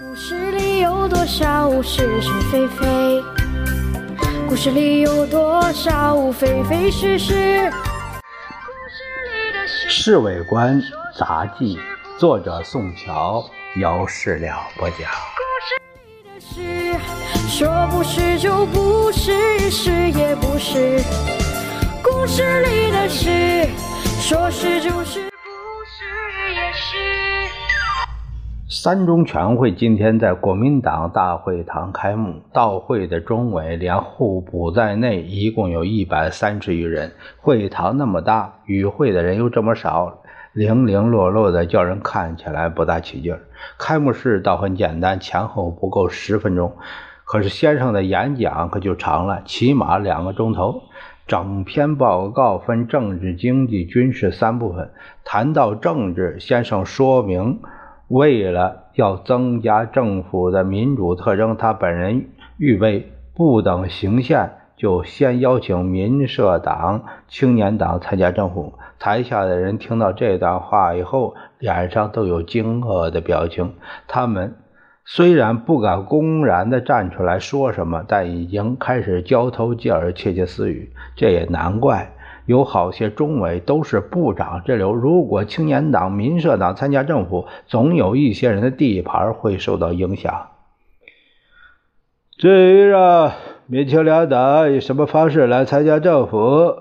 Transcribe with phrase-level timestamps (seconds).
[0.00, 3.22] 故事里有多少是是非非？
[4.48, 7.34] 故事里有多少非非是是？
[9.66, 10.82] 《侍卫官
[11.18, 11.76] 杂记》
[12.18, 13.44] 作者宋乔，
[13.76, 15.10] 有事了不讲。
[15.36, 16.98] 故事里的事，
[17.50, 21.02] 说不是就不是，是也不是。
[22.02, 23.68] 故事里的事，
[24.22, 25.36] 说是就是，不
[25.84, 27.31] 是也是。
[28.74, 37.12] 三中全会今天在国民党大会堂开幕，到会的中委连候补在内，一共有一百三十余人。
[37.36, 40.22] 会堂那么大，与会的人又这么少，
[40.54, 43.42] 零零落落的，叫人看起来不大起劲儿。
[43.76, 46.74] 开幕式倒很简单，前后不够十分钟，
[47.26, 50.80] 可是先生的演讲可就长了，起码两个钟头。
[51.26, 54.90] 整篇报告分政治、经济、军事三部分，
[55.24, 57.60] 谈到政治，先生说明。
[58.12, 62.26] 为了要增加政府的民主特征，他本人
[62.58, 68.74] 预备不等行宪，就先邀请民社党、青年党参加政府。
[68.98, 73.72] 台下的人听到这段话以后，脸上都有惊愕的表情。
[74.06, 74.56] 他们
[75.06, 80.92] 虽然不敢公然的站出来说什么，但已经开始交头接耳、窃窃私语。
[81.16, 82.12] 这也难怪。
[82.46, 90.48] 有好些中委都是部长之流，如果青年党、民社党参加政府，总有一些人的地盘会受到影响。
[92.36, 93.32] 至于让
[93.66, 96.74] 民青两党以什么方式来参加政府，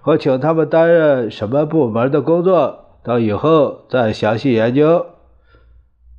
[0.00, 5.06] 和请他们担任什么部门的工作，等以后再详细研究。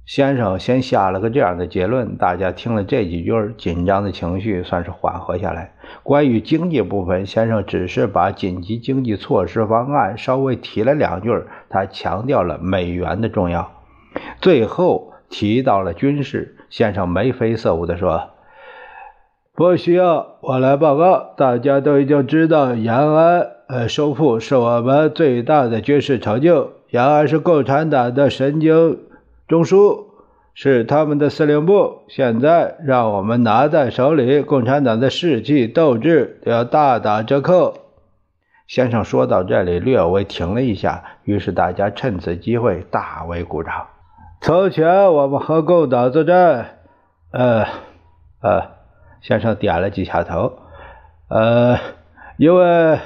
[0.09, 5.75] 先生先下了个这样的结论，大家听了这几句，紧张的情绪算是缓和下来。
[6.01, 11.29] 关于经济部分，先生只是把紧急经济措施方案稍微提了两句，
[11.69, 13.71] 他强调了美元的重要。
[14.41, 18.31] 最后提到了军事，先生眉飞色舞地说
[19.53, 26.71] ：“不需要我来报告，大家都已经知道，延安呃收复是我们最大的军事成就。
[26.89, 29.01] 延安是共产党的神经。”
[29.49, 30.08] 中枢
[30.61, 37.75] 是他们的司令部，现在让我们拿在手里，共产党的士气斗志都要大打折扣。
[38.67, 43.87] 先生说到这里，略微停了一下，于是大家趁此机会大为鼓掌。
[44.41, 46.71] 从前我们和共党作战，
[47.31, 47.65] 呃，
[48.41, 48.63] 呃，
[49.21, 50.57] 先生点了几下头，
[51.29, 51.77] 呃，
[52.35, 52.99] 因为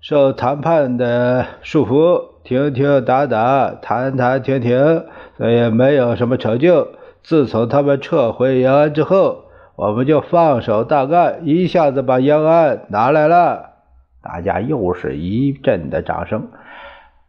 [0.00, 5.06] 受谈判的束缚，停停打打，谈谈停停。
[5.36, 6.86] 所以没有什么成就。
[7.22, 9.44] 自从他们撤回延安之后，
[9.76, 13.70] 我们就放手大干，一下子把延安拿来了。
[14.22, 16.48] 大家又是一阵的掌声。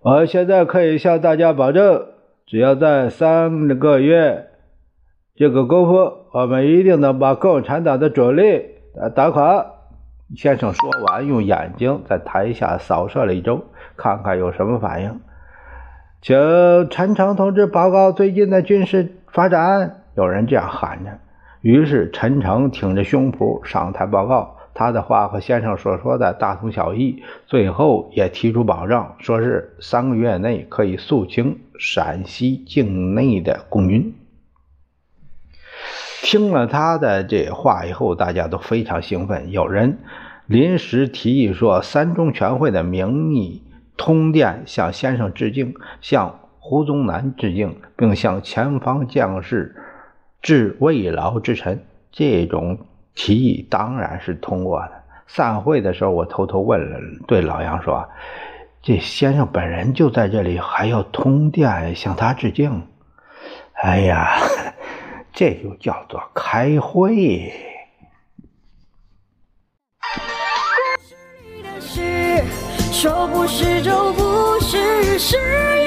[0.02, 2.06] 我现在可以向大家保证，
[2.46, 4.48] 只要在三个月
[5.36, 8.66] 这个功夫，我们一定能把共产党的主力
[9.16, 9.66] 打垮。
[10.36, 13.66] 先生说完，用眼睛在台下扫射了一周，
[13.96, 15.20] 看看有什么反应。
[16.22, 20.04] 请陈诚同志报告最近的军事发展。
[20.16, 21.20] 有人这样喊着。
[21.62, 27.24] 于是陈诚挺着胸脯上台报告，他的话和先生所说的大同小异。
[27.46, 34.16] 最后也提出保证，说是三个月内可以肃清陕西境内的共军。
[36.24, 39.52] 听了他的这话以后，大家都非常兴奋。
[39.52, 40.00] 有人
[40.46, 43.64] 临时提议说，三中全会的名义。
[43.98, 49.76] 通电向先生致敬，向胡宗南致敬，并向前方将士
[50.44, 51.84] 致慰劳之臣。
[52.12, 52.78] 这种
[53.16, 54.92] 提议当然是通过的。
[55.26, 58.08] 散会的时候，我偷偷问了，对老杨说
[58.84, 62.88] ：“这先生本人就在这里，还要通电向他致敬？”
[63.74, 64.38] 哎呀，
[65.34, 67.52] 这就叫做开会。
[72.92, 75.81] 说不是就不是，是。